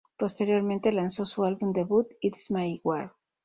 Posteriormente 0.17 0.91
lanzó 0.91 1.25
su 1.25 1.43
álbum 1.43 1.73
debut 1.73 2.07
"It's 2.21 2.49
My 2.49 2.81
War". 2.83 3.13